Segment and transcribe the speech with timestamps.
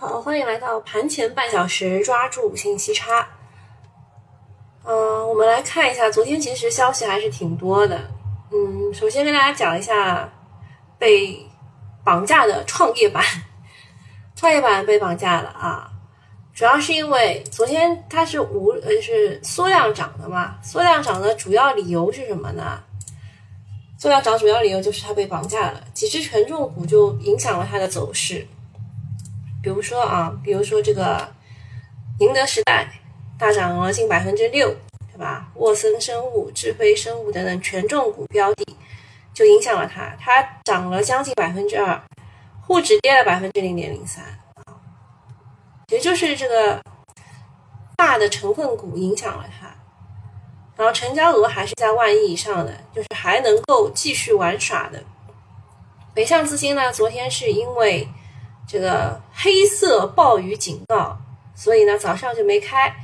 [0.00, 3.28] 好，欢迎来到盘前半小时，抓住信息差。
[4.84, 8.08] 嗯，我们来看一下，昨天其实消息还是挺多的。
[8.52, 10.32] 嗯，首先跟大家讲一下
[11.00, 11.44] 被
[12.04, 13.24] 绑架的创业板，
[14.36, 15.90] 创业板被绑架了啊，
[16.54, 22.80] 主要是因为昨天它是无呃是缩量涨的嘛，缩量涨的主要理由是什么呢？
[23.98, 28.46] 缩量涨主要理由就是它被绑架了，几只权重股就影响了它的走势。
[29.68, 31.28] 比如说啊，比如说这个
[32.18, 32.88] 宁德时代
[33.38, 34.74] 大涨了近百分之六，
[35.12, 35.52] 对吧？
[35.56, 38.64] 沃森生物、智飞生物等等权重股标的
[39.34, 42.00] 就影响了它，它涨了将近百分之二，
[42.62, 44.80] 沪指跌了百分之零点零三啊，
[45.88, 46.80] 也就是这个
[47.94, 49.66] 大的成分股影响了它，
[50.78, 55.04] 然后成交额还是在万亿以上的，就是还能够继续玩耍的。
[56.14, 58.08] 北向资金呢，昨天是因为。
[58.68, 61.16] 这个黑色暴雨警告，
[61.54, 62.94] 所以呢早上就没开，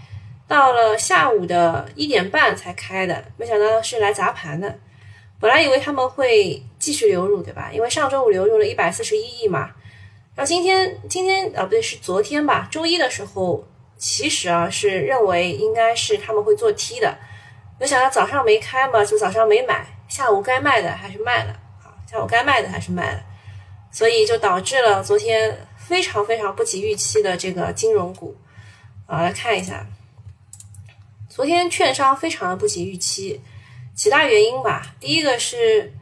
[0.47, 4.79] 到了下午的一点半才开的，没想到是来砸盘的。
[5.41, 7.71] 本来以为他们会继续流入，对吧？
[7.73, 9.71] 因为上周五流入了一百四十一亿嘛。
[10.35, 13.65] 然后今天今天啊不对是昨天吧，周一的时候
[13.97, 17.17] 其实啊是认为应该是他们会做 T 的，
[17.81, 23.21] 没想到早上没开嘛，就早上没买，下午该卖的还是卖了啊，下午该卖的还是卖了。
[23.95, 28.37] 所以就导致了昨天非常非常不及预期的这个金融股，
[29.07, 29.87] 啊，来看一下，
[31.29, 33.41] 昨天券商非常的不及预期，
[33.95, 34.97] 几大原因吧。
[34.99, 35.93] 第一个是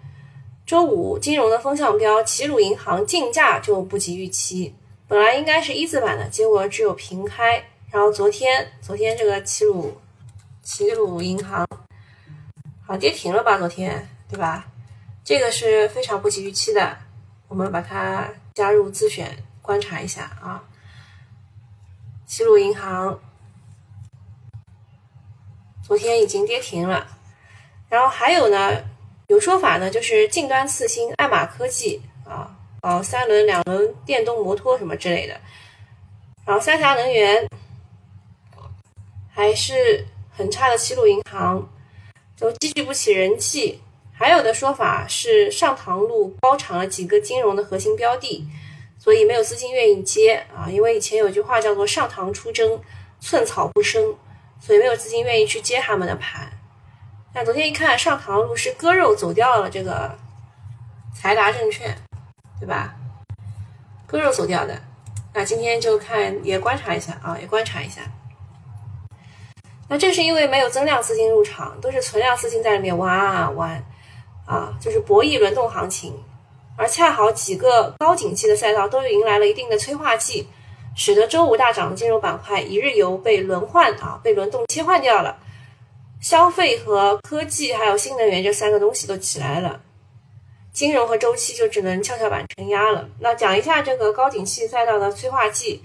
[0.65, 4.75] 周五金融的风向标，齐鲁银行竞价就不及预期，
[5.07, 7.63] 本来应该是一字板的，结果只有平开。
[7.91, 10.01] 然后昨天昨天这个齐鲁
[10.63, 11.69] 齐鲁银行
[12.87, 13.59] 好跌停了吧？
[13.59, 14.67] 昨天对吧？
[15.23, 16.97] 这个是非常不及预期的。
[17.53, 20.65] 我们把它加入自选，观察一下啊。
[22.25, 23.21] 齐鲁银行
[25.83, 27.07] 昨天已经跌停了，
[27.91, 28.83] 然后还有呢，
[29.27, 35.39] 有说法呢，就是近端次新爱玛科技啊，哦，三轮、两轮电动摩托什么之类的，
[36.47, 37.47] 然后三峡能源
[39.29, 41.71] 还是很差的，齐鲁银行
[42.39, 43.83] 都积聚不起人气。
[44.23, 48.47] 还有的说法是上塘路包场了几个金融的核心标的，
[48.97, 50.71] 所以没有资金愿意接啊。
[50.71, 52.81] 因为以前有句话叫做“上塘出征，
[53.19, 54.15] 寸草不生”，
[54.63, 56.53] 所以没有资金愿意去接他们的盘。
[57.35, 60.17] 那昨天一看，上塘路是割肉走掉了这个
[61.13, 61.93] 财达证券，
[62.61, 62.95] 对吧？
[64.07, 64.81] 割肉走掉的。
[65.35, 68.03] 那今天就看也观察一下啊，也观察一下。
[69.89, 73.85] 那正是因为没有增量资金入场，都是存量资金在里面玩啊玩。
[74.53, 76.13] 啊，就是博弈轮动行情，
[76.77, 80.47] 而恰好几个高景气的赛道都迎来了一定的催化剂，
[80.95, 85.39] 使得周五大涨的金融板块一日游被轮换啊，被轮动切换掉了。
[86.21, 89.81] 消费和科技还有新能源这三个东西都起来了，
[90.71, 93.09] 金融和周期就只能跷跷板承压了。
[93.21, 95.83] 那讲一下这个高景气赛道的催化剂，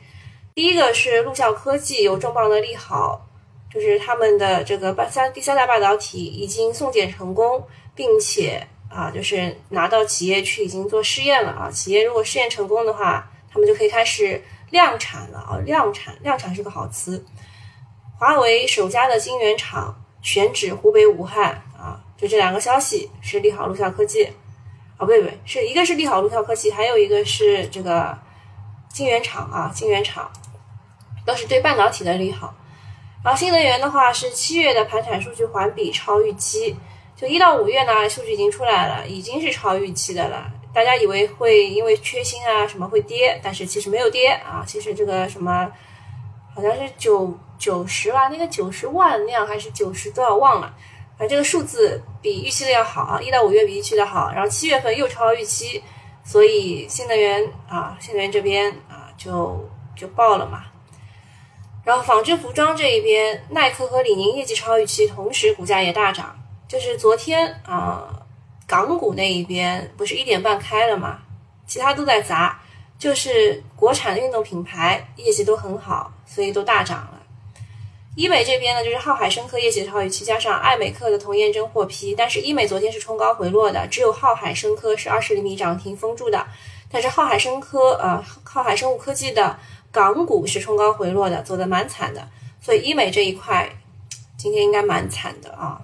[0.53, 3.25] 第一个是陆校科技有重磅的利好，
[3.73, 7.65] 就是他们的这个半三第三代半导体已经送检成功。
[7.97, 11.69] 并且啊，就是拿到企业去已经做试验了啊。
[11.69, 15.57] 企业如果试验成功的话，他们就可以开始量产了啊。
[15.65, 17.25] 量产，量产是个好词。
[18.19, 24.25] 华为首家的晶圆厂选址湖北武汉啊，就这两个消息是利好陆校科技
[24.97, 28.17] 啊，不对不对，是一个是利好陆校科技，还有一个是这个
[28.89, 30.31] 晶圆厂啊，晶圆厂
[31.25, 32.53] 都是对半导体的利好。
[33.23, 36.77] 然后新能源的话是七月的盘产数据环比超预期。
[37.17, 40.51] 就一到五月呢，数据已经出来了，已经是超预期的了。
[40.71, 44.63] 大家以为会因为缺芯啊什么会跌，但是其实没有跌啊。
[44.67, 45.67] 其实这个什么
[46.53, 50.71] 好像是九九十吧，那个九十万辆还是九十多少忘了，
[51.17, 53.19] 反正这个数字比预期的要好啊。
[53.19, 55.81] 一到五月比预期的好，然后七月份又超预期，
[56.23, 60.65] 所以新能源啊，新能源这边啊就就爆了嘛。
[61.83, 66.37] 然后纺织服装这一边，耐克和李宁业绩超预期，同时股价也大涨。
[66.67, 68.21] 就是昨天啊，
[68.67, 71.19] 港股那一边不是一点半开了嘛，
[71.65, 72.59] 其他都在砸，
[72.99, 77.13] 就是国产的运动品牌业绩都很好，所以都大涨了。
[78.15, 86.47] 医美这边呢，就是浩海生科业绩超预期，加上爱美克的童颜针获批，但是医美昨天是冲高回落的，只有浩海生科是二十厘米涨停封住的，
[86.91, 89.57] 但是浩海生科呃，浩海生物科技的
[89.91, 92.27] 港股是冲高回落的，走的蛮惨的，
[92.59, 93.69] 所以医美这一块
[94.35, 95.79] 今天应该蛮惨的啊。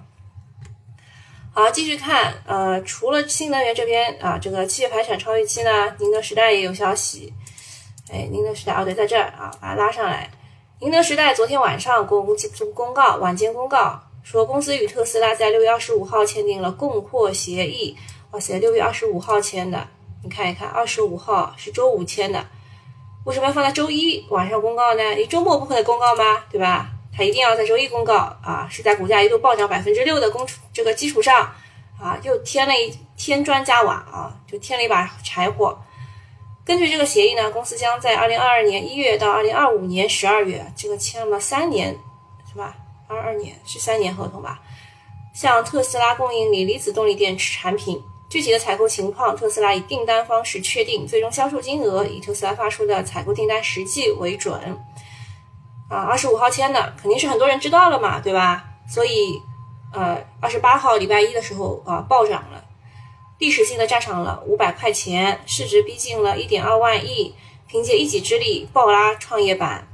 [1.56, 7.32] 好，继续看，呃，除了新能源这边啊，这个企业排产超预期呢，宁德时代也有消息，
[8.12, 10.28] 哎，宁德时代哦，对，在这儿啊，把它拉上来。
[10.80, 12.36] 宁德时代昨天晚上公公
[12.74, 17.96] 公告，晚间公告说，公司与特斯拉在六月二十五号签订了供货协议。
[18.32, 19.86] 哇塞，六月二十五号签的，
[20.24, 22.44] 你看一看，二十五号是周五签的，
[23.26, 25.10] 为什么要放在周一晚上公告呢？
[25.10, 26.42] 你周末不可能公告吗？
[26.50, 26.90] 对吧？
[27.16, 31.52] 它一定要在周一公告啊，是在股价一度暴涨百分之六的公这个基础上
[32.00, 35.78] 啊，又添了一添砖加瓦啊，就添了一把柴火。
[36.64, 41.96] 根据这个协议呢，公司将在二零二二年一月到二零二五年十二月，这个签了三年，
[42.50, 42.74] 是吧？
[43.06, 44.60] 二二年是三年合同吧？
[45.34, 54.58] 向特斯拉供应锂离子动力电池产品，具体的采购情况，特斯拉以订单方式确定，最终销售金额以特斯拉发出的采购订单实际为准。
[55.88, 58.64] 啊，二十五号签的肯定是很多人知道了嘛，对吧？
[58.88, 59.40] 所以，
[59.92, 62.64] 呃，二十八号礼拜一的时候啊，暴涨了，
[63.38, 67.34] 历史性的站上了五百块钱，市值逼近了一点二万亿，
[67.66, 69.86] 凭借一己之力暴拉创业板。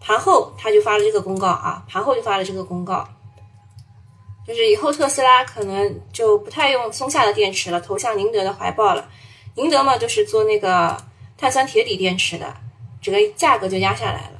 [0.00, 3.06] 盘后他就发了这个公告啊，盘后就发了这个公告，
[4.46, 9.08] 就是以后特斯拉可能就不太用松下的电池了，投向宁德的怀抱了。
[9.56, 10.96] 宁德嘛，就是做那个
[11.36, 12.54] 碳酸铁锂电池的，
[13.02, 14.37] 这个价格就压下来了。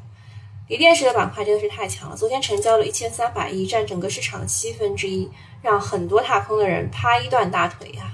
[0.68, 5.26] 锂电池的板块真的是太强了，昨天成交了一千三百亿，占整个市场七分之一，
[5.62, 8.12] 让很多踏空的人啪一断大腿呀。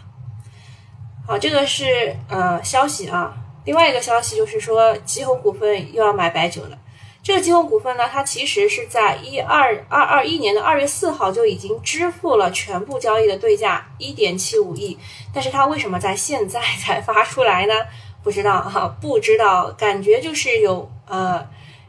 [1.27, 3.35] 好，这个是呃消息啊。
[3.65, 6.79] 另外一个消息就是说，吉鸿股份又要买白酒了。
[7.25, 14.97] 这个吉鸿股份呢，它其实是在一二二二一年的二月四号就已经支付了全部交易的对价一点七五亿，
[15.33, 17.75] 但是它为什么在现在才发出来呢？
[18.23, 21.45] 不知道哈，不知道，感觉就是有呃。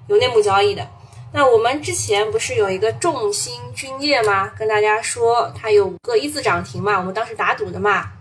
[0.08, 0.88] 有内幕交易的，
[1.34, 4.52] 那我们之前不是有一个众星君业吗？
[4.58, 8.12] 跟大家说它有五个一字涨停嘛，我们当时打赌的嘛。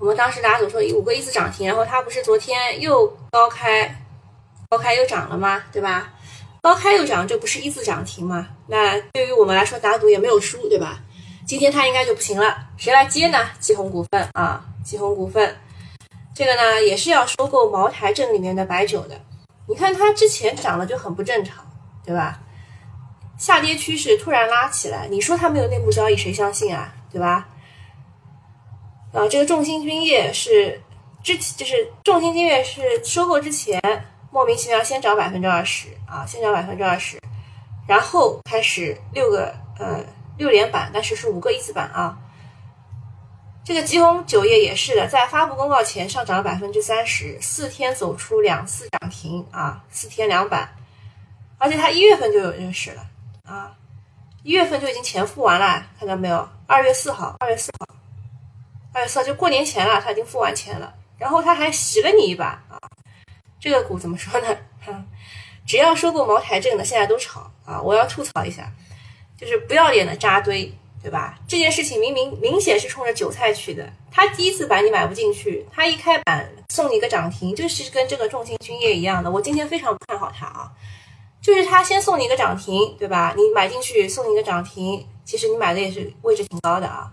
[0.00, 4.02] 我们当时打赌说五个一字涨停，然后它不是昨天又高开，
[4.70, 5.62] 高开又涨了吗？
[5.72, 6.12] 对吧？
[6.62, 8.48] 高开又涨，这不是一字涨停吗？
[8.68, 11.00] 那对于我们来说打赌也没有输，对吧？
[11.46, 13.38] 今天它应该就不行了，谁来接呢？
[13.58, 15.56] 吉鸿股份啊，吉鸿股份，
[16.34, 19.20] 这个呢也是要收购茅台镇里面的白酒的。
[19.68, 21.64] 你看它之前涨的就很不正常，
[22.04, 22.40] 对吧？
[23.36, 26.92] 下跌趋势突然拉起来，你说它没有内部交易，谁相信啊？
[27.12, 27.46] 对吧？
[29.12, 30.80] 啊，这个众星君业是
[31.22, 33.80] 之就是众星君业是收购之前
[34.30, 37.20] 莫名其妙先涨百分之二十啊，先涨百分之二十，
[37.86, 40.04] 然后开始六个呃
[40.36, 42.18] 六连板，但是是五个一字板啊。
[43.68, 50.74] 这个吉鸿酒业也是的，在发布公告前上涨了百分之三十四天走出两次涨停啊，四天两板，
[51.58, 53.06] 而且它一月份就有认识了
[53.44, 53.76] 啊，
[54.42, 56.48] 一月份就已经钱付完了，看到没有？
[56.66, 57.94] 二月四号，二月四号，
[58.94, 62.80] 二月四号就过年前了，他已经付完钱了，然后他还洗了你一把啊，
[63.60, 64.46] 这个股怎么说呢？
[64.80, 65.04] 哈，
[65.66, 68.72] 只要收购茅台镇的，现在都炒啊，我要吐槽一下，
[69.36, 70.72] 就是不要脸的扎堆。
[71.00, 71.38] 对吧？
[71.46, 73.88] 这件事情明明明显是冲着韭菜去的。
[74.10, 79.30] 他第一次板你买不进去，他一开板送你一个涨停，就是跟这个众星君业一样的。
[79.30, 80.72] 我今天非常看好它啊，
[81.40, 83.32] 就是他先送你一个涨停，对吧？
[83.36, 87.12] 你买进去送你一个涨停，其实你买的也是位置挺高的啊，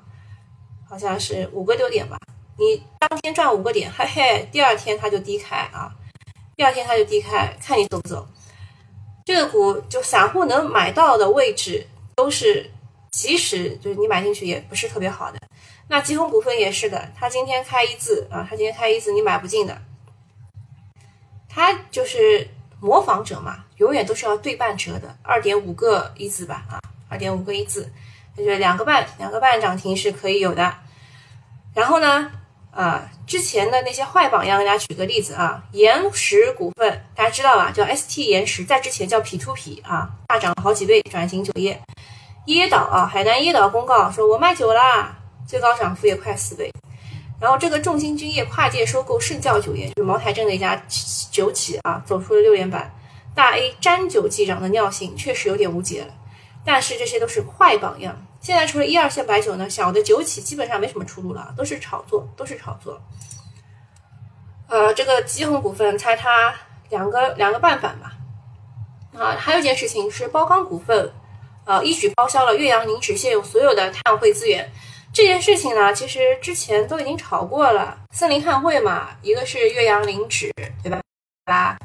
[0.89, 2.17] 好像是五个多点吧。
[2.57, 5.93] 你当天赚五个点，嘿嘿，第二天它就低开啊，
[6.57, 8.27] 第二天它就低开，看你走不走。
[9.23, 12.71] 这个股就散户能买到的位置都是。
[13.15, 15.39] 即使就是你买进去也不是特别好的，
[15.87, 19.81] 那吉鸿股份也是的，它今天开一字啊，它今天开一字你买不进的，
[21.47, 22.45] 它就是
[22.81, 27.89] 模仿者嘛，永远都是要对半折的，二点五个一字吧啊，二点五个一字，
[28.37, 30.75] 就是两个半两个半涨停是可以有的。
[31.73, 32.29] 然后呢，
[32.71, 41.81] 啊，之前的那些坏榜样，给大家举个例子啊，岩石股份大家知道吧，叫 ST 岩石，在之前叫 P to P 啊，大涨好几倍，转型酒业。
[42.47, 46.71] 椰岛啊，海南椰岛公告说，我卖酒啦，最高涨幅也快四倍。
[47.39, 50.79] 然后这个众星君业跨界收购盛教酒业，就是茅台镇的一家
[51.31, 52.93] 酒企啊，走出了六连板。
[53.33, 56.13] 大 A 沾酒即涨的尿性确实有点无解了。
[56.63, 58.15] 但是这些都是坏榜样。
[58.39, 63.01] 现在除了一二线白酒呢，小的酒企基本上没什么出路了，都是炒作，都是炒作。
[64.67, 66.53] 呃，这个吉鸿股份猜它
[66.89, 68.13] 两个两个半反吧。
[69.17, 71.11] 啊，还有一件事情是包钢股份。
[71.65, 74.69] 呃，一举报销了岳阳宁酯现有所有的碳汇资源。
[75.11, 77.97] 这件事情呢，其实之前都已经炒过了。
[78.11, 80.51] 森林碳汇嘛，一个是岳阳宁酯，
[80.83, 81.01] 对吧？
[81.45, 81.77] 吧？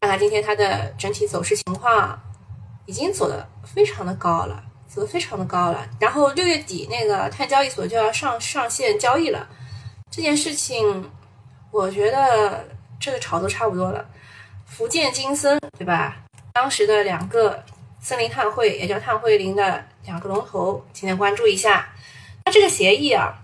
[0.00, 2.18] 看看今天它的整体走势情况，
[2.86, 5.86] 已经走的非常的高了，走的非常的高了。
[6.00, 9.46] 然后六月底那个碳交易所就要上上线交易了。
[10.10, 11.10] 这件事情，
[11.70, 12.66] 我觉得
[12.98, 14.04] 这个炒作差不多了。
[14.64, 16.16] 福建金森对吧？
[16.54, 17.62] 当时的两个
[18.00, 21.88] 森林碳汇，也叫碳汇林的两个龙头，今天关注一下。
[22.44, 23.38] 那这个协议啊，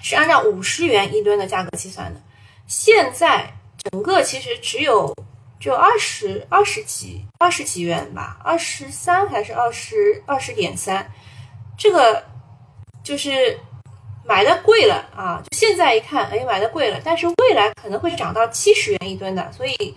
[0.00, 2.20] 是按照五十元一吨的价格计算的。
[2.66, 5.14] 现在整个其实只有
[5.60, 11.08] 只有二十二十几二十几元吧，二十三还是二十二十点三，
[11.78, 12.24] 这个
[13.02, 13.58] 就是
[14.24, 15.42] 买的贵了啊！
[15.50, 19.94] 就现在一看，哎，买的贵了，但是未来可能会涨到七十元一吨的，所以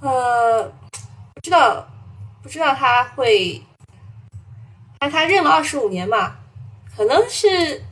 [0.00, 0.62] 呃，
[1.34, 1.88] 不知道
[2.46, 3.60] 不知道他会，
[5.00, 6.36] 看他认了二十五年嘛，
[6.96, 7.82] 可能是。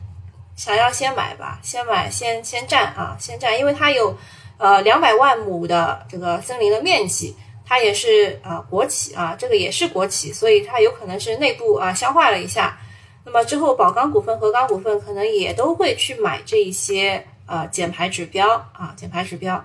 [0.55, 4.17] 想要先买吧，先买，先先占啊，先占，因为它有，
[4.57, 7.35] 呃，两百万亩的这个森林的面积，
[7.65, 12.79] 它也是啊国企啊，这个也是国企，所以它有可能是内部啊消化了一下，
[13.25, 19.61] 那么之后宝钢股份、和钢股份可能也都会去买这一些呃减排指标啊，减排指标，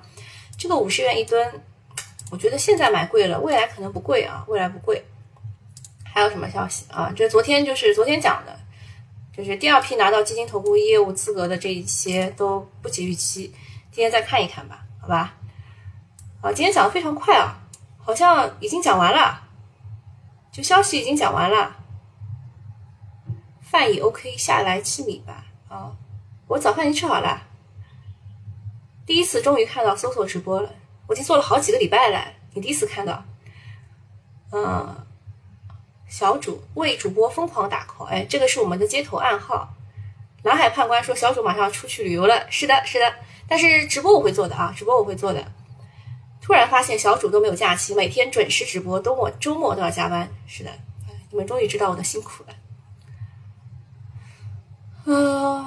[0.59, 1.62] 这个五十元一吨，
[2.30, 5.04] 我觉得现在买贵了，未来可能不贵啊，未来不贵。
[6.04, 7.12] 还有什么消息啊？
[7.14, 8.58] 这昨天就是昨天讲的。
[9.32, 13.44] 就是第二批拿到基金投顾业务资格的这一些都不及预期，
[13.90, 15.34] 今天再看一看吧，好吧？
[16.42, 17.56] 啊，今天讲的非常快啊，
[17.99, 19.40] 好像已经讲完了，
[20.52, 21.76] 就消息已经讲完了。
[23.62, 25.46] 饭也 OK，下来吃米吧。
[25.68, 25.96] 啊，
[26.49, 27.42] 我早饭已经吃好了，
[29.06, 30.75] 第一次终于看到搜索直播了，
[31.11, 32.25] 我已经做了好几个礼拜了，
[32.55, 33.25] 你第一次看到，
[34.52, 34.97] 嗯。
[36.09, 39.73] 小主为主播疯狂打 call，哎，这个是我们的街头暗号。
[40.43, 43.14] 蓝海判官说小主马上要出去旅游了，是的，是的。
[43.49, 45.52] 但是直播我会做的啊，直播我会做的。
[46.40, 50.29] 突然发现小主都没有假期，每天准时直播，周末周末都要加班。
[50.49, 50.71] 是的，
[51.31, 52.55] 你们终于知道我的辛苦了。
[55.05, 55.64] 嗯，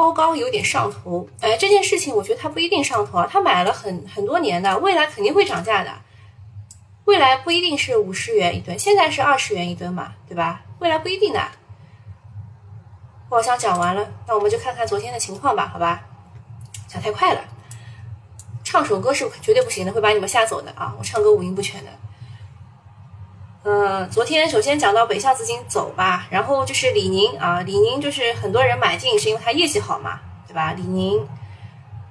[0.00, 5.90] 包钢有点上头，哎，这件事情我觉得他不一定上头啊，他买了很很多年的，未来肯定会涨价的。
[7.04, 10.62] 未来不一定是五十元一吨，现在是二十元一吨嘛，对吧？
[10.78, 11.48] 未来不一定的。
[13.28, 16.00] 我好像讲完了，那我们就看看昨天的情况吧，好吧？
[16.88, 17.44] 讲太快了，
[18.64, 20.96] 唱首歌是绝对不行的，会把你们吓走的啊！
[20.98, 21.90] 我唱歌五音不全的。
[23.62, 30.72] 嗯，昨天首先讲到北向资金走吧，然后就是李宁啊，李宁就是很多人买进是因为它业绩好嘛，对吧？
[30.72, 31.28] 李宁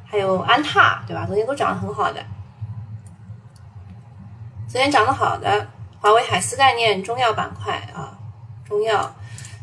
[0.05, 1.25] 还有安踏，对吧？
[1.25, 2.23] 昨天都涨得很好的。
[4.67, 5.67] 昨天涨得好的
[5.99, 8.15] 华为海思概念中药板块啊，
[8.67, 9.15] 中药，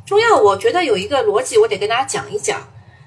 [0.05, 2.61] 中药，我觉得有一个逻辑，我得跟大家讲一讲，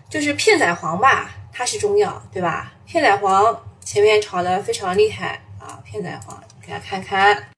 [0.09, 2.71] 就是片仔癀吧，它是中药，对吧？
[2.85, 6.33] 片仔癀前面炒的非常厉害啊，片仔癀，
[6.65, 7.49] 给大家看看，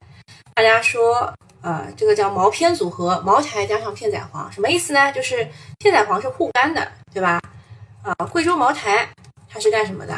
[0.53, 5.11] 大家说，呃，这个叫毛片组合，茅台加上片仔癀，什么意思呢？
[5.11, 5.47] 就是
[5.79, 7.41] 片仔癀是护肝的，对吧？
[8.03, 9.07] 啊，贵州茅台
[9.49, 10.13] 它是干什么的？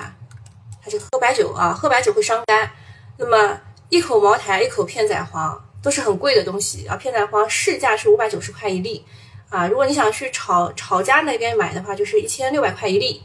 [0.83, 2.69] 它是喝白酒啊，喝白酒会伤肝，
[3.17, 3.59] 那么。
[3.89, 6.95] 一口茅台，一口片仔癀，都是很贵的东西啊。
[6.95, 9.05] 片仔癀市价是五百九十块一粒
[9.49, 9.67] 啊。
[9.67, 13.21] 如果你想去炒炒家那边买的话，就是一千六百块一粒。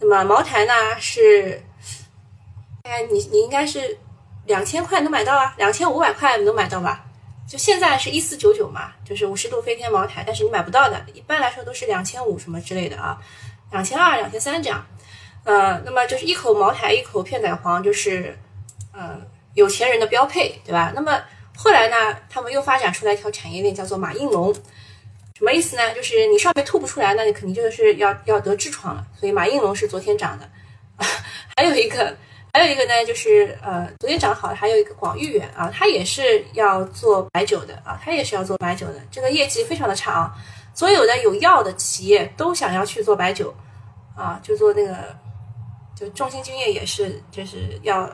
[0.00, 1.62] 那么茅台呢是，
[2.82, 3.96] 哎，你你应该是
[4.46, 7.04] 两千块能买到啊，两千五百块能买到吧？
[7.48, 13.18] 就现在是一四九九嘛，就是五十度飞天茅台，但是你买不到的，一般来说都是两千五什么之类的啊，
[13.70, 14.84] 两千二、两千三这样。
[15.44, 18.38] 呃，那么就是一口茅台，一口片仔癀，就是
[18.92, 19.20] 呃。
[19.54, 20.92] 有钱人的标配，对吧？
[20.94, 21.12] 那么
[21.54, 24.50] 后来呢，他们又发展出来一条产业链，叫做马应龙，
[25.36, 25.92] 什么意思呢？
[25.92, 29.06] 就是你上面吐不出来，那你肯定就是要要得痔疮了。
[29.14, 30.48] 所以马应龙是昨天涨的。
[31.54, 32.16] 还有一个，
[32.52, 40.34] 还有一个呢，就是呃，昨天涨好的还有一个广誉远啊，它也是要做白酒的啊，它也是要做白酒的，这个业绩非常的差啊。
[40.74, 43.54] 所有的有药的企业都想要去做白酒
[44.16, 44.96] 啊，就做那个，
[45.94, 48.08] 就众星君业也是，就是要。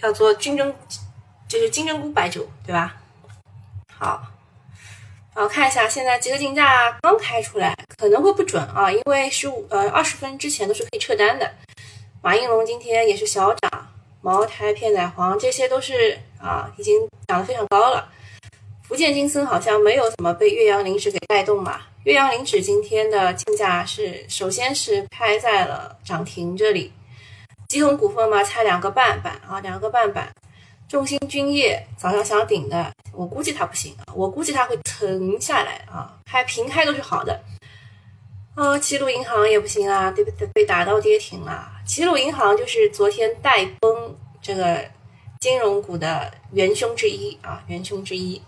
[0.00, 0.72] 要做金针，
[1.48, 2.94] 就是金针菇白酒，对吧？
[3.92, 4.22] 好，
[5.34, 11.52] 然后看一下现在集合竞价刚开出来，可能会不准啊，因为十五呃二十分之前都是可以撤单的。
[12.28, 13.88] 马应龙今天也是小涨，
[14.20, 18.06] 茅台、片仔癀这些都是啊，已经涨得非常高了。
[18.86, 21.80] 福建金森好像没有怎么被岳阳林纸给带动嘛？
[22.04, 26.92] 岳阳林纸今天的竞价是首先是拍在了涨停这里。
[27.66, 30.30] 吉鸿股份嘛，差两个半板啊，两个半板。
[30.86, 37.40] 众星君业早上想顶的，我估计它不行啊，我估计它会沉下来啊，开平开都是好的。
[38.54, 40.46] 啊，齐鲁银行也不行啊，对不对？
[40.48, 41.76] 被打到跌停了。
[41.88, 44.84] 齐鲁银行就是昨天带崩这个
[45.40, 48.40] 金融股的元凶之一啊，元凶之一。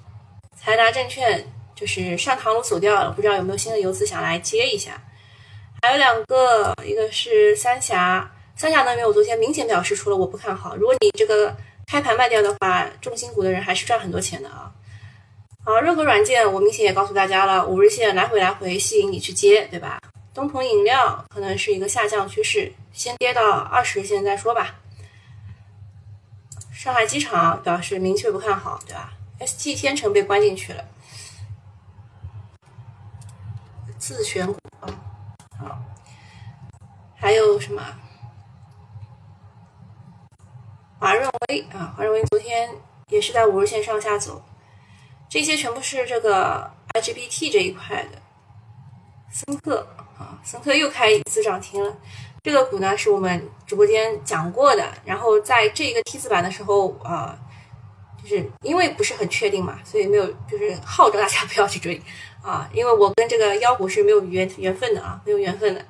[0.55, 5.03] 财达证券就是上塘路走掉了，不知道有没有新的游资想来接一下。
[5.81, 8.31] 还有两个，一个是三峡。
[8.55, 10.77] 三峡能源我昨天明显表示出了我不看好。
[10.77, 11.57] 如果你这个
[11.87, 14.71] 开盘卖掉的话，重心股的人还是赚很多钱的啊。
[15.65, 19.99] 好，任何软件我明显也告诉大家了，五日线来回来回吸引你去接，对吧？
[20.41, 24.75] 东鹏饮料可能是一个下降趋势，先跌到二十线再说吧。
[26.73, 30.83] 上海机场表示明确不看好，对吧？ST 天成被关进去了，
[33.99, 34.89] 自选股啊，
[35.59, 35.79] 好，
[37.15, 37.85] 还有什么？
[40.99, 42.71] 华润微啊，华润微昨天
[43.09, 44.43] 也是在五日线上下走，
[45.29, 48.23] 这些全部是这个 IGBT 这一块的。
[49.31, 49.87] 森特
[50.21, 51.97] 啊，森特又开一次涨停了。
[52.43, 57.39] 这个股呢是我们直播间讲过的，然后在这个 T 字板的时候啊，
[58.23, 62.01] 就是因为不是很确定嘛，所以没有就是号召大家 不要去追
[62.43, 65.85] 啊，因为我跟这个妖股是没有缘缘分的啊，没有缘分的。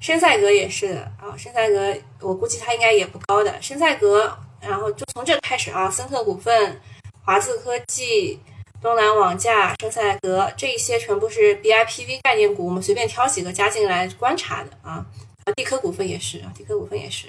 [0.00, 3.54] 深赛格也是的啊，深赛格我估计它应该也不高的。
[3.62, 6.80] 深赛格，然后就从这开始啊，森特股份、
[7.24, 8.40] 华字科技、
[8.82, 15.06] 东南网架、生赛格这一些全部是 BIPV 概念股，我们随便挑几个加进来观察的啊。
[15.44, 17.28] 啊，地科股份也是啊，地科股份也是。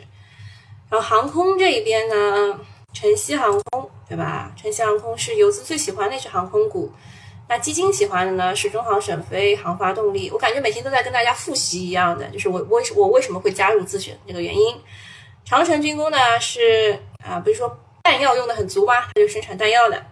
[0.89, 2.59] 然后航空这一边呢，
[2.91, 4.51] 晨曦航空对吧？
[4.59, 6.91] 晨曦航空是游资最喜欢的一只航空股。
[7.47, 10.31] 那基金喜欢的呢是中航沈飞、航发动力。
[10.31, 14.75] 我感觉每天都在跟大家复习一样的，就是我为我为什么会加入自选这个原因。
[15.45, 19.01] 长城军工呢是啊，不是说弹药用的很足吗？
[19.01, 20.03] 它就生产弹药的。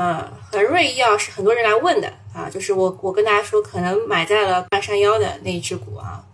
[0.00, 6.24] 呃，恒瑞医药是很多人来问的啊，就是我我跟大家说，可能买在了半山腰的那一只股啊。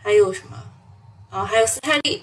[0.00, 0.56] 还有什么
[1.30, 1.44] 啊？
[1.44, 2.22] 还有斯泰利，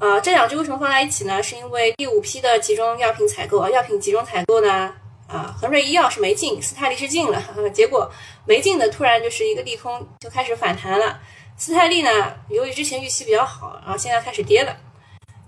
[0.00, 1.40] 呃，这两只为什么放在一起呢？
[1.40, 4.92] 是因为第五批的集中药品采购啊，药品集中采购呢，
[5.28, 7.40] 啊，恒瑞医药是没进，斯泰利是进了，
[7.72, 8.10] 结果
[8.46, 11.20] 没进的突然就是一个利空，就开始反弹了。
[11.56, 12.10] 斯泰利呢，
[12.48, 14.76] 由于之前预期比较好，然后现在开始跌了。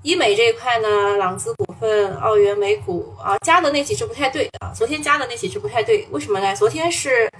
[0.02, 4.72] 医美这一块呢，朗姿股份、澳元美股啊，加的那几只不太对啊。
[4.74, 6.56] 昨天加的那几只不太对，为什么呢？
[6.56, 7.30] 昨天是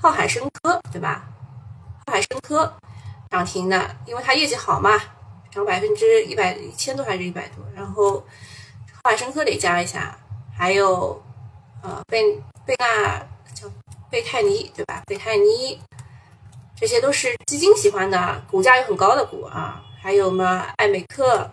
[0.00, 1.28] 浩海生科，对吧？
[2.06, 2.72] 浩海生科
[3.28, 4.98] 涨停的，因为它业绩好嘛，
[5.50, 7.62] 涨百分之一百一千多还是一百多。
[7.74, 8.24] 然后
[9.02, 10.16] 浩海生科得加一下，
[10.56, 11.22] 还有
[11.82, 12.22] 呃贝
[12.64, 13.18] 贝纳
[13.54, 13.68] 叫
[14.10, 15.02] 贝泰尼，对吧？
[15.04, 15.78] 贝泰尼
[16.74, 19.82] 这些都是基金喜欢的，股价又很高的股啊。
[20.02, 21.46] 还有嘛，艾美克。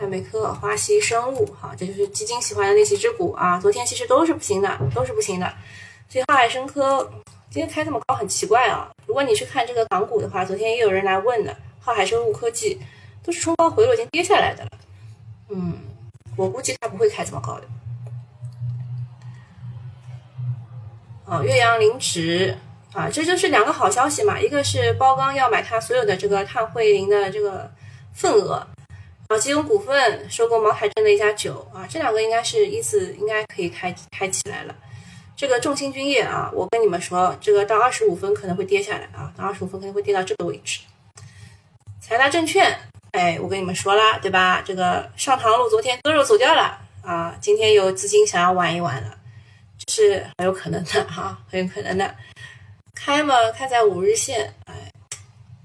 [0.00, 3.60] 艾美克、花西生物，哈，这就是基金喜欢的那几只股啊。
[3.60, 5.52] 昨天其实都是不行的，都是不行的。
[6.08, 7.06] 所以浩海生科
[7.50, 8.88] 今天开这么高，很奇怪啊。
[9.04, 12.80] 如果你去看这个港股的话，昨天也有人来问的，浩海生物科技
[13.22, 14.70] 都是冲高回落，已经跌下来的了。
[15.50, 15.74] 嗯，
[16.34, 17.66] 我估计它不会开这么高的。
[21.26, 22.56] 啊，岳阳磷脂
[22.94, 24.40] 啊，这就是两个好消息嘛。
[24.40, 27.70] 一个是包钢要买它所有的这个碳汇磷的这个
[28.14, 28.66] 份额。
[29.30, 34.74] 啊，吉永股份收购茅台镇的一家酒啊，这两个应该是依次应该可以开开起来了。
[35.36, 40.80] 这个众星君业啊，我跟你们说，这个到二十五分可能会跌下来啊，到二十五分可能会跌到这个位置。
[42.00, 42.76] 财大证券，
[43.12, 44.60] 哎，我跟你们说了，对吧？
[44.62, 49.16] 这个上塘路昨天割肉走掉了啊，今天有资金想要玩一玩了，
[49.78, 52.16] 这是很有可能的哈，很有可能的。
[52.96, 54.90] 开嘛，开在五日线，哎，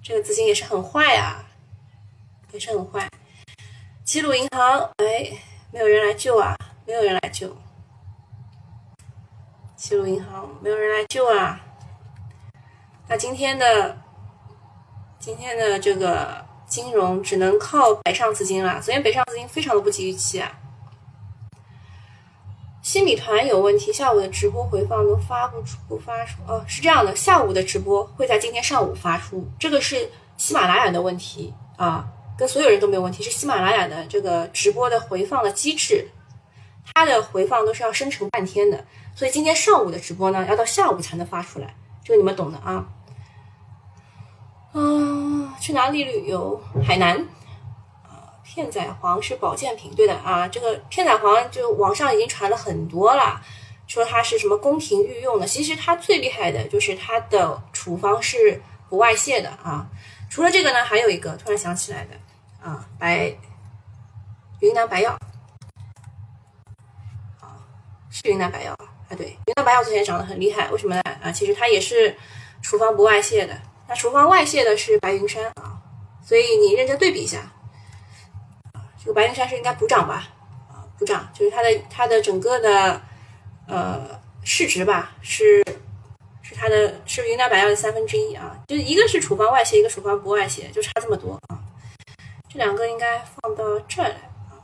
[0.03, 1.43] 这个资金也是很坏啊，
[2.51, 3.09] 也是很坏。
[4.05, 5.35] 齐鲁银行，哎，
[5.71, 6.55] 没有人来救啊！
[6.85, 7.57] 没有人来救。
[9.75, 11.59] 齐鲁银行没有人来救啊！
[13.07, 13.97] 那今天的
[15.17, 18.79] 今天的这个金融只能靠北上资金了。
[18.79, 20.51] 昨天北上资金非常的不及预期啊。
[22.83, 26.43] 新米团有问题，下午的直播回放都发不出，不发出。
[26.47, 32.07] 哦，是这样的，下午的直播会在今天上午发出，这个是喜马拉雅的问题啊。
[32.37, 36.09] 跟所有人都没有问题，是喜马拉雅的这个直播的回放的机制，
[36.93, 42.85] 它的回放都是要生成半天的，所以今天上午的直播呢，要到下午才能发出来，这个你们懂的啊。
[44.73, 46.61] 嗯，去哪里旅游？
[46.85, 47.17] 海南
[48.03, 53.39] 啊，片仔癀是保健品，对的啊，这个片仔癀就网上已经传了很多了，
[53.87, 59.87] 说它是什么宫廷御用的，其实它最厉害的就是它的处方是不外泄的啊。
[60.29, 62.15] 除了这个呢，还有一个突然想起来的。
[62.63, 63.31] 啊，白
[64.59, 65.11] 云南白药，
[67.39, 67.61] 啊，
[68.09, 71.01] 是云南白药啊，对，云南白药昨天涨得很厉害，为什么呢？
[71.21, 72.17] 啊，其实它也是
[72.63, 73.55] 处方不外泄的，
[73.87, 75.79] 那处方外泄的是白云山啊，
[76.23, 77.37] 所以你认真对比一下，
[78.73, 80.27] 啊，这个白云山是应该补涨吧？
[80.67, 82.99] 啊，补涨就是它的它的整个的
[83.67, 85.63] 呃市值吧，是
[86.57, 91.59] 它的是云南白药的三分之一啊，就一个是处方外泄，一个处方不外泄，就差这么多啊。
[92.47, 94.15] 这两个应该放到这儿来
[94.49, 94.55] 啊，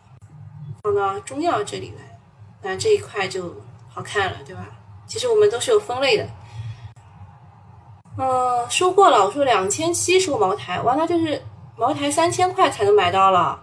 [0.82, 2.18] 放到中药这里来，
[2.62, 4.66] 那这一块就好看了，对吧？
[5.06, 6.26] 其实我们都是有分类的。
[8.18, 11.42] 嗯，收货了，我说两千七收茅台，完了就是
[11.78, 13.62] 茅台三千块才能买到了。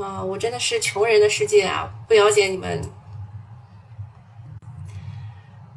[0.00, 2.82] 啊，我真的是穷人的世界啊，不了解你们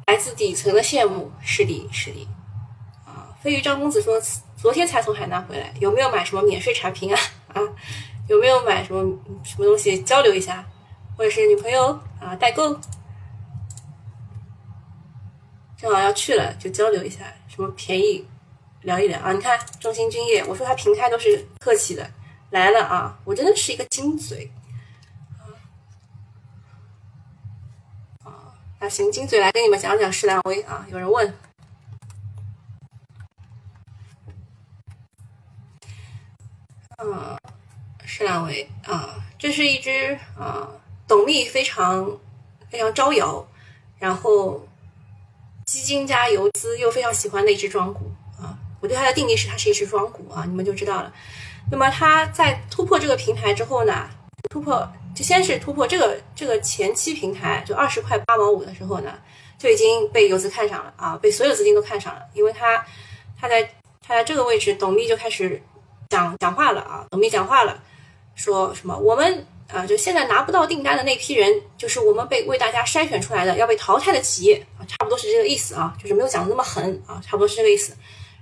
[0.08, 2.26] 来自底层的羡慕，是的，是的。
[3.04, 4.18] 啊，飞鱼张公子说。
[4.60, 7.20] 昨天才从海南回来，有没有买什么免税产品啊？
[7.54, 7.62] 啊，
[8.26, 10.66] 有没有买什么什么东西交流一下，
[11.16, 12.76] 或者是女朋友啊代购？
[15.76, 18.26] 正好要去了，就交流一下，什么便宜
[18.80, 19.32] 聊一聊啊？
[19.32, 22.10] 你看中心君业，我说他平开都是客气的，
[22.50, 23.16] 来了啊！
[23.24, 24.50] 我真的是一个金嘴
[28.80, 28.88] 那！
[28.88, 31.34] 行，金嘴来跟你们讲讲施兰威啊，有人问。
[36.98, 37.36] 嗯，
[38.04, 40.68] 施兰威啊，这是一只啊，
[41.08, 42.18] 董秘非常
[42.70, 43.44] 非常招摇，
[43.98, 44.66] 然后
[45.66, 48.56] 基金加游资又非常喜欢的一只庄股啊。
[48.80, 51.12] 我对它的定义是它是一只庄股啊，你们就知道了。
[51.70, 54.08] 那么它在突破这个平台之后呢，
[54.50, 54.88] 突破
[55.18, 59.18] 就先是突破这个这个前期平台，就二十块八毛五的时候呢，
[59.58, 62.86] 就已经被游资看上了啊，被所有资金都看上了，因为它
[63.40, 63.62] 它在
[64.00, 65.60] 它在这个位置，董秘就开始。
[66.10, 67.82] 讲讲话了啊，董秘讲话了，
[68.34, 77.94] 说什么我们啊，就现在拿不到订单的那批人，就是我们被为大家筛选出来的要被淘汰的企业啊，差不多是这个意思啊，就是没有讲的那么狠啊，差不多是这个意思。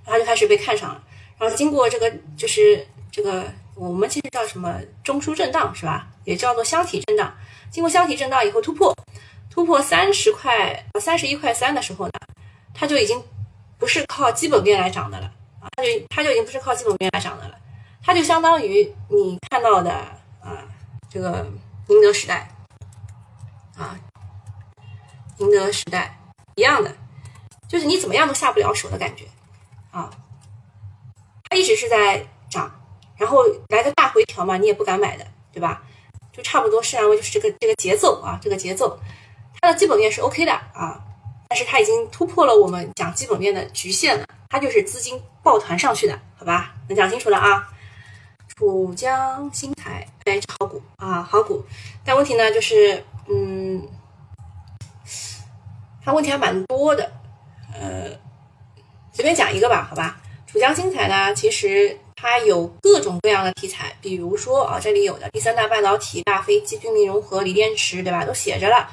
[0.05, 1.03] 然后就开始被看上了，
[1.39, 3.43] 然后经过这个就是这个
[3.77, 6.09] 我们其实叫什么中枢震荡是吧？
[6.25, 7.33] 也叫做箱体震荡。
[7.71, 8.97] 经过箱体震荡以后突破，
[9.51, 12.13] 突破三十块三十一块三的时候呢，
[12.73, 13.23] 它就已经
[13.77, 15.27] 不是靠基本面来涨的了
[15.61, 15.69] 啊。
[15.77, 17.59] 它就它就已经不是靠基本面来涨的了，
[18.03, 19.93] 它就相当于你看到的
[20.41, 20.65] 啊，
[21.11, 21.47] 这个
[21.87, 22.49] 宁德时代
[23.77, 23.99] 啊，
[25.37, 26.19] 宁德时代
[26.55, 26.97] 一样的，
[27.69, 29.27] 就是你怎么样都下不了手的感觉
[29.91, 30.11] 啊。
[31.49, 32.27] 它一直是在，
[33.17, 35.83] 然后来个大回调嘛，你也不敢买的，对吧？
[36.33, 38.99] 就差不多是安慰就是这个这个节奏啊，这个节奏，
[39.61, 41.01] 它的基本面是 OK 的啊，
[41.49, 44.27] 但是它已经突破了我们讲基本面的局限了。
[44.49, 46.75] 它就是资金抱团上去的，好吧？
[46.89, 47.69] 能讲清楚了啊？
[48.55, 51.65] 楚江新材，哎，好股啊，好股。
[52.05, 53.87] 但问题呢，就是，嗯，
[56.03, 57.13] 它问题还蛮多的。
[57.75, 58.11] 呃，
[59.13, 60.21] 随便讲一个吧，好吧？
[60.57, 68.25] 楚江新材呢，其实它有各种各样的题材，比如说啊，这里有的第三代半导体、大飞机、军民融合、锂电池，对吧？
[68.25, 68.89] 都写着了。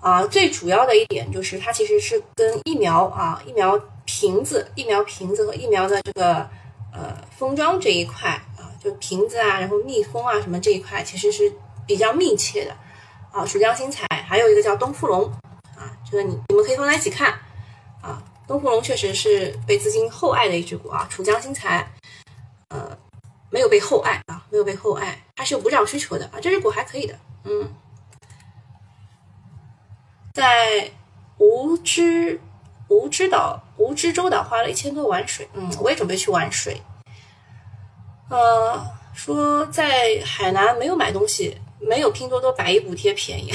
[0.00, 3.80] 啊，最主要的一点就是它其实是跟疫苗啊，疫苗。
[4.06, 6.46] 瓶子、疫苗瓶子和疫苗的这个
[6.92, 11.50] 呃封装这一块啊，就瓶子啊，然后密封啊什么这一块，其实是
[11.86, 12.76] 比较密切的
[13.32, 13.46] 啊。
[13.46, 15.24] 蜀江新材还有一个叫东富龙
[15.74, 17.32] 啊，这个你你们可以放在一起看
[18.02, 18.22] 啊。
[18.46, 21.06] 东湖龙确实是被资金厚爱的一只股啊。
[21.10, 21.90] 楚江新材
[22.68, 22.96] 呃
[23.50, 26.40] 没有被厚爱啊，没有被厚爱，它是有补涨需求的啊。
[26.40, 27.72] 这只股还可以的，嗯，
[30.32, 30.90] 在
[31.38, 32.40] 无知。
[32.86, 36.80] 蜈支岛，蜈支洲岛花了一千多玩水，嗯，我也准备去玩水。
[38.28, 43.50] 呃，说在海南没有买东西，没有拼多多百亿补贴便宜，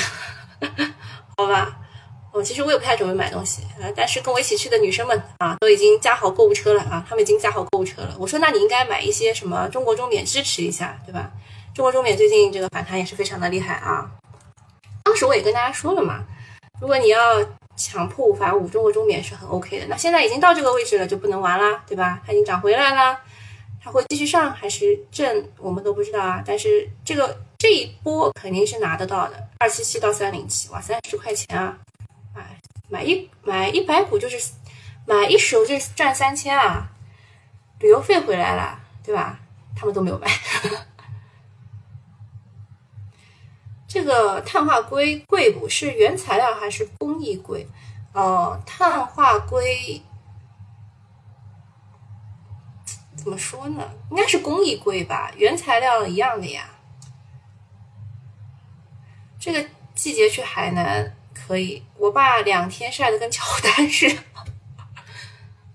[1.38, 1.80] 好吧？
[2.32, 8.16] 我其实我也不太准备买东西，呃，但是跟我一起去的女生们啊，都已经加好购物车了啊，她们已经加好购物车了。
[8.20, 11.32] 我说那你应该买一些什么中国中免支持一下，对吧？
[11.74, 14.10] 中国中免最近这个反弹也是非常的厉害啊。
[15.04, 16.24] 当时我也跟大家说了嘛，
[16.82, 17.20] 如果你要。
[17.82, 19.86] 强迫五反五，中国中免是很 OK 的。
[19.88, 22.22] 那现在已经到这个位置了，就不能玩啦，对吧？
[22.28, 23.18] 它已经涨回来了，
[23.82, 26.44] 它会继续上还是震，我们都不知道啊。
[26.46, 31.78] 但是这个这一波肯定是拿得到的，二七七到三零七，哇，三十块钱啊！
[32.40, 34.54] 哎，买一买一百股就是
[35.06, 36.90] 买一手就是赚三千啊，
[37.80, 39.40] 旅游费回来了，对吧？
[39.76, 40.28] 他们都没有买。
[43.88, 45.68] 这个碳化硅贵不？
[45.68, 47.68] 是原材料还是工艺贵？
[48.14, 50.02] 哦，碳化硅
[53.16, 53.90] 怎么说呢？
[54.12, 55.32] 应该是工艺贵吧？
[55.36, 56.70] 原材料一样的呀。
[59.40, 61.16] 这个季节去海南
[61.50, 64.24] 可以，我爸两天晒得跟乔丹似的。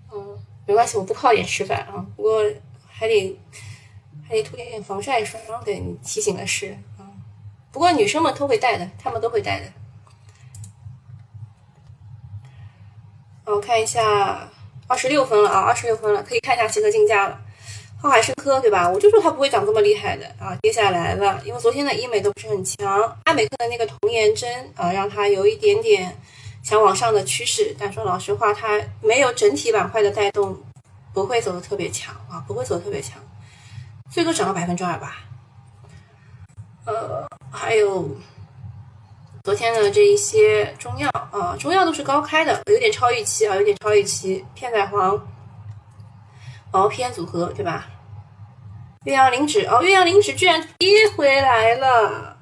[0.09, 2.05] 嗯，没关系，我不靠脸吃饭啊。
[2.15, 2.41] 不过
[2.87, 3.37] 还得
[4.25, 5.43] 还得涂点防晒霜。
[5.65, 6.77] 对你提醒的是。
[7.73, 9.69] 不过女生们都会带的，她们都会带的。
[13.43, 14.49] 我看一下，
[14.87, 17.41] 二十六分了啊，二十六分了，可以看一下集合竞价了。
[18.05, 18.87] 浩海生科对吧？
[18.87, 21.41] 我就说它不会涨这么厉害的啊，跌下来了。
[21.43, 26.15] 因为昨天的医美都不是很强，爱美克的那个童颜针啊，让它有一点点
[26.61, 27.75] 想往上的趋势。
[27.79, 30.55] 但说老实话，它没有整体板块的带动，
[31.15, 33.17] 不会走的特别强啊，不会走特别强，
[34.11, 35.23] 最多涨个百分之二吧。
[36.85, 38.07] 呃，还有
[39.43, 44.45] 昨天的这一些中药啊，中药都是高开的，有点超预期啊，有点超预期。
[44.53, 45.19] 片仔癀、
[46.71, 47.87] 毛片组合对吧？
[49.05, 52.37] 岳阳磷脂哦，岳阳磷脂居然跌回来了，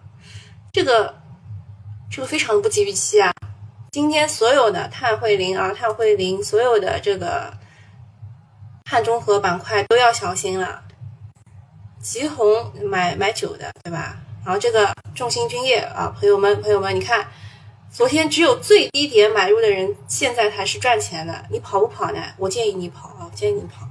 [0.71, 1.13] 这个
[2.09, 3.33] 这个非常的不及预期啊！
[3.91, 7.53] 今天所有的碳汇林啊，碳汇林所有的这个
[8.85, 10.83] 碳中和板块都要小心了。
[11.99, 14.17] 吉红买买酒的对吧？
[14.45, 17.27] 然后这个众星君业啊，朋友们朋友们，你看
[17.91, 22.23] 昨天只有最低点买入的人，现在还是赚钱的，你跑不跑呢？
[22.37, 23.85] 我建议你跑啊，我建议你跑，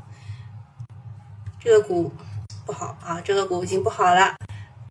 [1.63, 2.11] 这个股。
[2.65, 4.35] 不好啊，这个股已经不好了，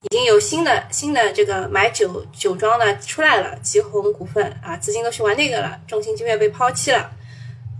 [0.02, 7.12] 已经有新的新的这个买酒酒庄的出来了，吉鸿股份啊，资金都去玩那个了，中芯晶片被抛弃了，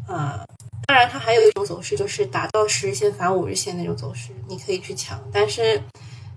[0.08, 0.46] 呃，
[0.88, 5.82] 当然它还有一种走势，就是打到十日线反五日线那种走势，你可以去抢，但是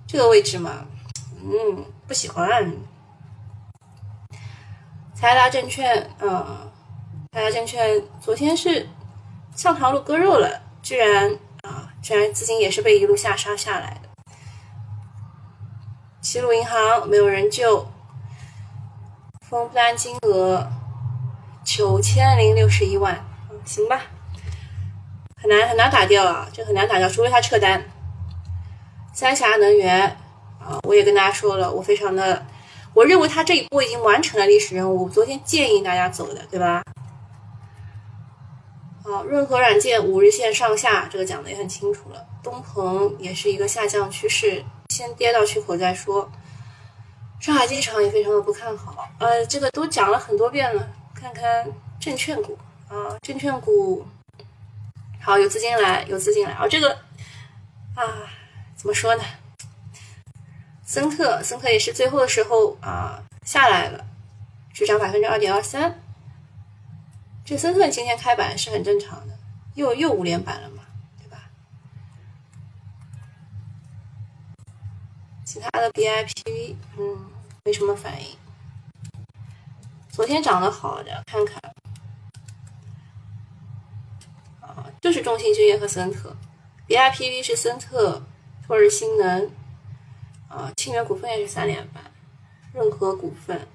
[0.06, 0.86] 这个位置嘛，
[1.42, 2.72] 嗯，不喜欢。
[5.14, 6.70] 财达证券，呃，
[7.32, 8.86] 财达证券昨天是
[9.54, 11.38] 上塘路割肉了，居然。
[12.04, 14.10] 虽然资金也是被一路下杀下来的。
[16.20, 17.88] 齐鲁银行没有人救，
[19.48, 20.70] 封单金额
[21.64, 23.24] 九千零六十一万，
[23.64, 24.02] 行吧，
[25.40, 27.82] 很难很难打掉啊，这很难打掉，除非他撤单。
[29.14, 30.02] 三峡能源
[30.60, 32.44] 啊，我也跟大家说了，我非常的，
[32.92, 36.82] 我认为他这一波已经完成了历史任务，昨天建议大家走的，对吧？
[39.06, 42.26] 好，润和软件五日线上下，这个讲的也很清楚了。
[42.42, 46.32] 东鹏也是一个下降趋势，先跌到缺口再说。
[47.38, 50.88] 上海机场也非常的不看好，呃，这个都讲了很多遍了。
[51.14, 54.06] 看看证券股啊，证券股
[55.20, 56.52] 好，有资金来，有资金来。
[56.52, 56.90] 啊，这个
[57.94, 58.26] 啊，
[58.74, 59.22] 怎么说呢？
[60.82, 64.02] 森特，森特也是最后的时候啊下来了，
[64.72, 66.00] 只涨百分之二点二三。
[67.44, 69.38] 这森特今天开板是很正常的，
[69.74, 70.82] 又又五连板了嘛，
[71.18, 71.50] 对吧？
[75.44, 77.30] 其他的 BIPV，嗯，
[77.62, 78.38] 没什么反应。
[80.08, 81.60] 昨天涨得好的，看看，
[84.62, 86.34] 啊，就是中信君业和森特
[86.88, 88.22] ，BIPV 是森特、
[88.66, 89.50] 拓日新能，
[90.48, 92.02] 啊，清源股份也是三连板，
[92.72, 93.68] 润和股份，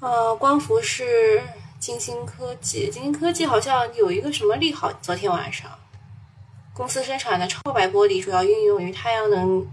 [0.00, 1.42] 啊，光伏是。
[1.80, 4.92] 金星科技，金星科技好像有一个什么利好？
[5.00, 5.66] 昨天晚上，
[6.74, 9.66] 公司生产的超白玻璃主要运用于太阳能、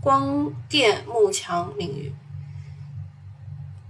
[0.00, 2.14] 光电、幕墙领域。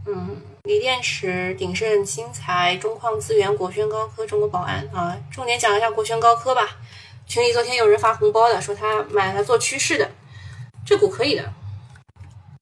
[0.07, 6.79] 嗯，锂电池，鼎盛新材、中矿资源、国轩高科、中国宝安啊，重点讲一下国轩高科吧。
[7.27, 10.11] 群里昨天有人发红包的，说他买了做趋势的，
[10.87, 11.53] 这股可以的，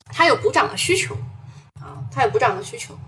[0.07, 1.15] 它有补涨的需求
[1.81, 2.99] 啊，它有补涨的需求。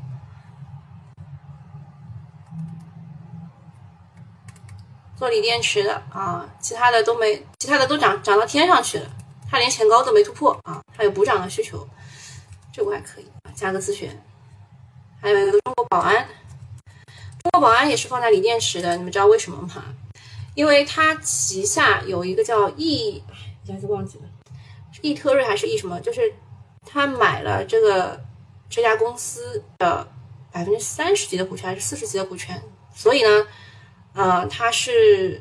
[5.18, 9.10] 做锂电池的啊，其他的都没，其他的都涨涨到天上去了，
[9.50, 11.84] 它连前高都没突破啊，它有补涨的需求，
[12.72, 14.24] 这股还可以啊，加个自选。
[15.20, 16.24] 还有一个中国宝安，
[17.42, 19.82] 中国宝安也是放在锂电池的，你们知道为什么吗？
[20.54, 23.20] 因为它旗下有一个叫易，
[23.64, 24.24] 一下子忘记了，
[24.92, 26.00] 是易特瑞还是易什么？
[26.00, 26.32] 就是
[26.86, 28.20] 他买了这个
[28.70, 30.06] 这家公司的
[30.52, 32.62] 百分之三十几的股权还是四十几的股权，
[32.94, 33.44] 所以呢。
[34.18, 35.40] 呃，它是，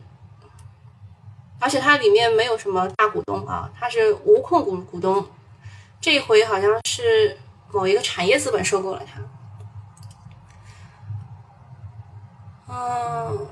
[1.59, 5.25] 而且它里面没有什么大股东啊，它是无控股股东。
[5.99, 7.35] 这回好像是
[7.71, 9.19] 某一个产业资本收购了它。
[12.71, 13.47] 嗯，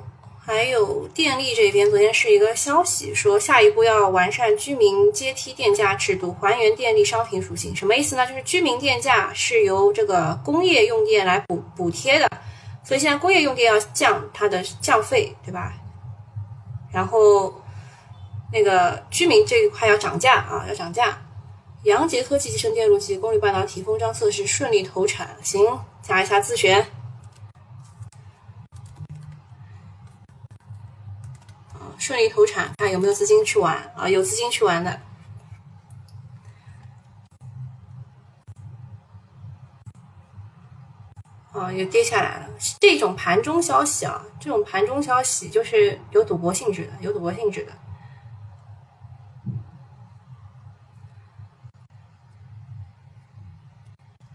[0.46, 7.76] 还有电力这边，昨天是一个消息说，下一步要完善居民阶梯电价制度，还原电力商品属性。
[7.76, 8.28] 什么意思呢？
[8.28, 12.30] 就是居民电价是由这个工业用电来补补贴的。
[12.86, 15.74] 所以现在工业用电要降它的降费，对吧？
[16.94, 17.62] 然后
[18.54, 21.18] 那个居民这一块要涨价啊，要涨价。
[21.84, 25.62] 阳杰科技集成电路及功率半导体封装测试顺利投产，行，
[26.02, 26.80] 加一下自选。
[31.74, 34.08] 啊，顺利投产，看有没有资金去玩啊？
[34.08, 35.02] 有资金去玩的。
[41.56, 42.50] 啊，啊，又跌下来了。
[42.80, 47.72] 这种盘中消息啊，这种盘中消息就是有赌博性质的，有赌博性质的。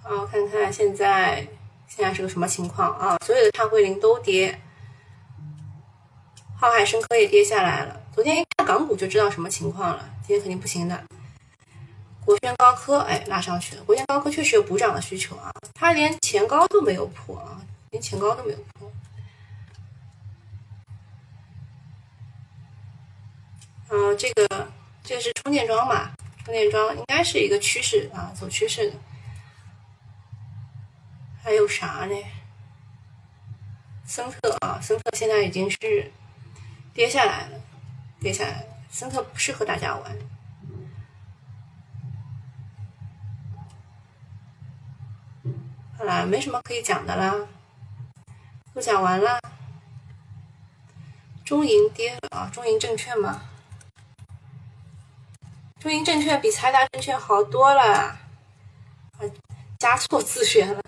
[0.03, 1.47] 好，看看现在
[1.87, 3.17] 现在是个什么情况啊？
[3.25, 4.61] 所有的碳汇林都跌，
[6.57, 8.01] 浩海生科也跌下来了。
[8.13, 11.05] 昨天一看港股就知道什么情况了，今天肯定不行的。
[12.25, 18.91] 国轩高科哎拉上去了，国轩高科确实有补涨的需求啊，它连前高都没有破啊，连前高都没有破。
[23.89, 24.69] 嗯，这个
[25.03, 26.13] 这个是充电桩嘛？
[26.45, 28.97] 充电桩应该是一个趋势啊，走趋势的。
[31.43, 32.15] 还有啥呢？
[34.05, 36.13] 森特啊，森特现在已经是
[36.93, 37.61] 跌下来了，
[38.21, 38.67] 跌下来了。
[38.91, 40.17] 森特不适合大家玩。
[46.01, 47.47] 好啦，没什么可以讲的啦，
[48.73, 49.39] 都讲完了。
[51.45, 53.43] 中银跌了啊，中银证券嘛，
[55.79, 58.19] 中银证券比财达证券好多了，啊，
[59.79, 60.83] 加错自选了。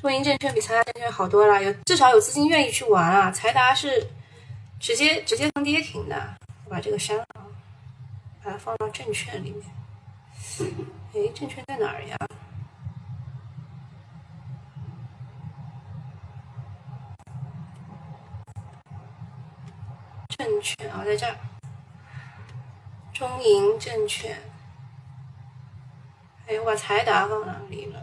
[0.00, 3.32] 中银证券比财达证券好多了，有至少有资金愿意去玩啊。
[3.32, 4.06] 财达是
[4.78, 7.26] 直接直接从跌停的，我把这个删了，
[8.44, 9.64] 把它放到证券里面。
[11.12, 12.16] 哎，证券在哪儿呀？
[20.28, 21.36] 证券啊，在这儿。
[23.12, 24.38] 中银证券，
[26.46, 28.00] 哎，我把财达放哪里了？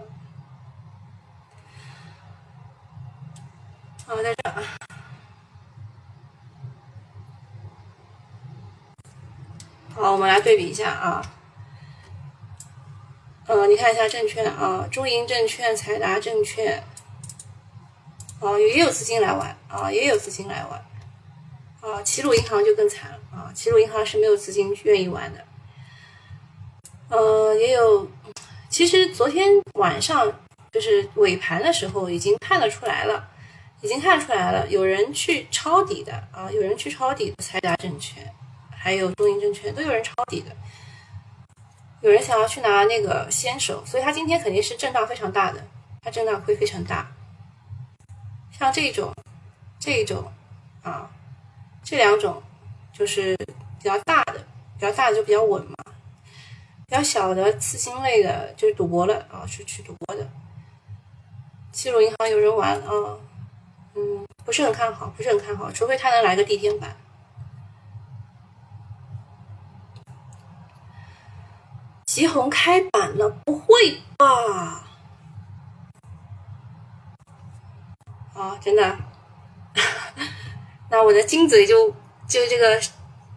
[4.06, 4.64] 好，在这儿。
[9.96, 11.22] 好，我们来对比一下啊。
[13.48, 16.84] 呃，你看一下证券啊，中银证券、财达证券，
[18.42, 20.86] 啊，也有资金来玩啊，也有资金来玩。
[21.80, 25.46] 啊，齐鲁银行就更惨了啊，齐鲁银行是没有资金愿意玩的。
[27.10, 28.12] 呃，也有，
[28.70, 30.30] 其实昨天晚上
[30.72, 33.30] 就是尾盘的时候已经看得出来了。
[33.80, 38.34] 已经看出来了，有人去抄底的啊，有人去抄底的财达证券，
[38.76, 40.48] 还有中银证券都有人抄底的，
[42.02, 45.66] 有人想要去拿那个先手，所以它今天肯定是震荡非常大的，
[46.02, 47.10] 它震荡会非常大。
[48.52, 49.14] 像这种、
[49.80, 50.32] 这种
[50.84, 51.10] 啊，
[51.84, 52.42] 这两种
[52.94, 54.40] 就是比较大的，
[54.78, 55.76] 比较大的就比较稳嘛，
[56.88, 60.28] 比较小的次新类的就是赌博了啊，是去赌博的。
[61.72, 63.18] 齐鲁银行有人玩啊。
[64.00, 66.96] 嗯，不是很看好，不是很看好，除非他能来个地天板。
[72.18, 74.88] 吉红开板了，不会吧？
[78.34, 78.98] 啊，真的？
[80.90, 81.92] 那我的金嘴就
[82.28, 82.82] 就这个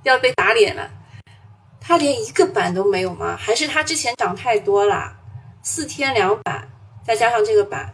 [0.03, 0.91] 要被打脸了。
[1.79, 3.37] 他连一个板都没有吗？
[3.37, 5.15] 还是他之前涨太多了？
[5.63, 6.67] 四天两板，
[7.05, 7.93] 再加上这个板。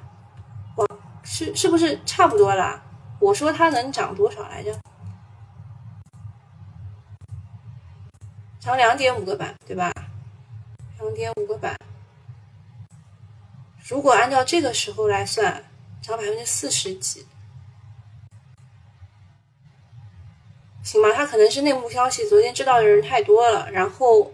[0.77, 0.87] 哇
[1.25, 2.81] 是是不是差不多了？
[3.19, 4.73] 我说它能涨多少来着？
[8.61, 9.93] 涨两点五个板，对吧？
[10.99, 11.79] 两点五个板，
[13.87, 15.65] 如果按照这个时候来算，
[16.01, 17.27] 涨百分之四十几，
[20.83, 21.13] 行吧？
[21.15, 24.33] 它可能是内幕消息，昨天知道的人太多了，然后，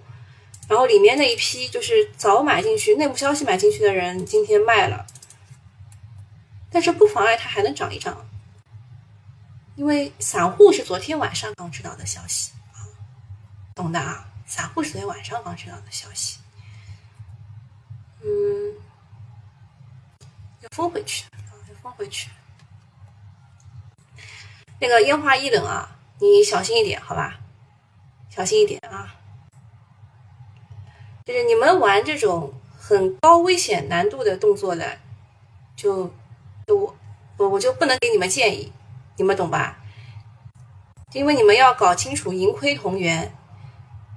[0.68, 5.06] 然后里面那一批就是早买进去，内幕消息买进去的人，今天卖了。
[6.70, 8.24] 但是不妨碍它还能涨一涨，
[9.74, 12.86] 因为散户是昨天晚上刚知道的消息啊，
[13.74, 16.38] 懂的啊，散户是昨天晚上刚知道的消息，
[18.22, 18.74] 嗯，
[20.60, 22.30] 要封回去啊，要封回去。
[24.80, 27.40] 那个烟花易冷啊，你小心一点，好吧，
[28.30, 29.14] 小心一点啊。
[31.24, 34.98] 就是你们玩这种很高危险难度的动作的，
[35.76, 36.12] 就。
[36.68, 36.96] 我
[37.36, 38.72] 我我就不能给你们建议，
[39.16, 39.78] 你们懂吧？
[41.12, 43.34] 因为你们要搞清楚盈亏同源，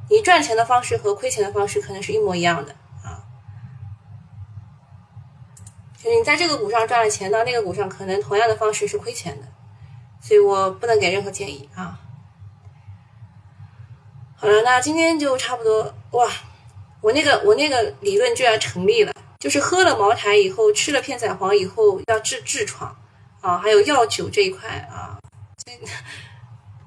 [0.09, 2.75] 你赚钱的方式和亏钱的方式可能是一模一样的
[6.05, 6.11] 啊。
[6.11, 9.47] 就你在这个股上赚了钱，到那个股上可能同样的方式是亏钱的，
[10.21, 11.99] 所以我不能给任何建议啊。
[14.35, 16.29] 好了，那今天就差不多哇，
[17.01, 19.11] 我那个我那个理论居然成立了。
[19.39, 22.95] 就是喝了茅台以后，吃了片仔癀以后要治痔疮，
[23.41, 25.19] 啊，还有药酒这一块啊，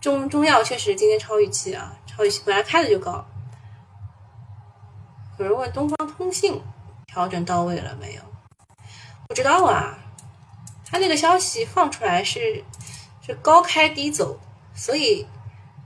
[0.00, 3.24] 中中药确实今天超预期啊，超预期，本来开的就高。
[5.38, 6.60] 有人问东方通信
[7.06, 8.22] 调整到位了没有？
[9.28, 9.98] 不知道啊，
[10.86, 12.64] 他那个消息放出来是
[13.24, 14.40] 是高开低走，
[14.74, 15.26] 所以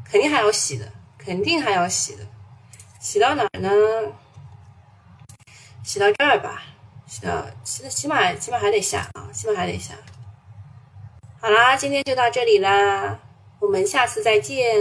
[0.08, 2.24] 肯定还要洗的，肯定还要洗的，
[3.00, 3.68] 洗到哪儿呢？
[5.82, 6.62] 洗到这儿吧，
[7.08, 9.94] 洗到洗起码起码还得下啊，起码还得下。
[11.40, 13.18] 好啦，今天就到这里啦，
[13.58, 14.80] 我们下次再见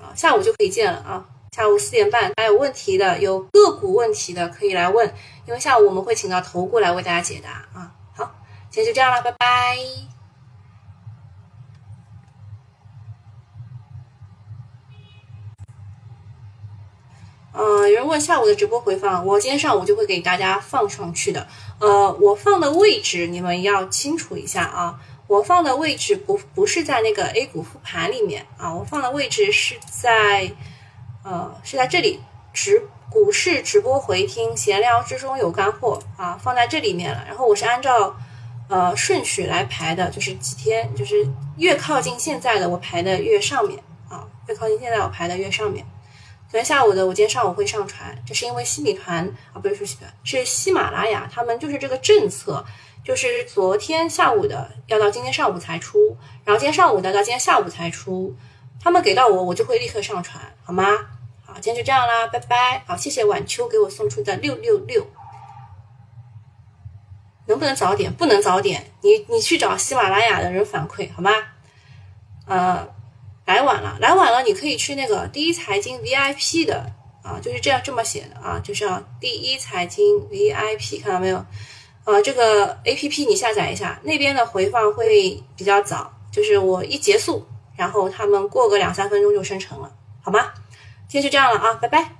[0.00, 1.26] 啊，下午就可以见了啊。
[1.50, 5.12] 下午四点半，还有问题的，有个股问题的可以来问，
[5.50, 7.92] 因为下午我们会请到头顾来为大家解答啊。
[8.14, 8.32] 好，
[8.70, 9.76] 今天就这样了，拜拜。
[17.52, 21.48] 嗯，有人问下午的直播回放，我今天上午就会给大家放上去的。
[21.80, 30.52] 呃，我放的位置你们要清楚一下啊，我放的位置不不是在那个 A 股复盘里面啊，我放的位置是在。
[31.22, 32.18] 呃，是在这里
[32.52, 37.24] 直股市直播回听，闲聊之中有干货啊，放在这里面了。
[37.26, 38.16] 然后我是按照
[38.68, 41.26] 呃顺序来排的，就是几天，就是
[41.56, 45.84] 越靠近现在的我排的越上面啊，越靠近现在我排的越上面。
[46.48, 52.64] 昨天下午的我今天上午会上传，这是因为西米团啊，不是说西米团，是喜马拉雅，他们就是这个政策，
[53.04, 58.36] 就是昨天下午的要到今天上午才出，然后今天上午的到今天下午才出。
[58.82, 60.84] 他们给到我，我就会立刻上传，好吗？
[61.52, 62.84] 好，今天就这样啦，拜拜。
[62.86, 65.04] 好，谢谢晚秋给我送出的六六六。
[67.46, 68.12] 能不能早点？
[68.14, 68.92] 不能早点。
[69.02, 71.32] 你你去找喜马拉雅的人反馈，好吗？
[72.46, 72.88] 呃，
[73.46, 76.92] 来晚了，来晚了，你可以去那个第一财经 VIP 的
[77.24, 81.44] 啊，就是这样这么写的啊，就是要第一财经 VIP，看到没有？
[82.04, 87.44] 呃，这个 APP 你下载一下，那边的回放会比较早，就是我一结束。
[87.76, 89.90] 然后他们过个两三分钟就生成了，
[90.22, 90.52] 好吗？
[91.10, 92.19] 今天就这样了啊，拜拜。